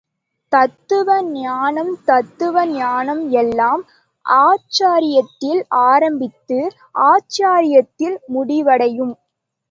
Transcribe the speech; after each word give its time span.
தத்துவ 0.51 1.09
ஞானம் 1.33 1.91
தத்துவ 2.05 2.63
ஞானம் 2.69 3.21
எல்லாம் 3.31 3.81
ஆச்சரியத்தில் 4.25 5.61
ஆரம்பித்து, 5.83 6.57
ஆச்சரியத்தில் 7.05 8.17
முடிவடையும். 8.27 9.13